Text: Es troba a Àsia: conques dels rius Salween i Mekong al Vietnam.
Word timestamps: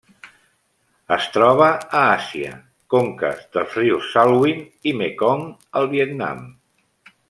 Es 1.17 1.27
troba 1.35 1.67
a 1.99 2.01
Àsia: 2.15 2.55
conques 2.95 3.45
dels 3.59 3.79
rius 3.83 4.11
Salween 4.17 4.67
i 4.93 4.99
Mekong 5.05 5.49
al 5.83 5.95
Vietnam. 5.97 6.47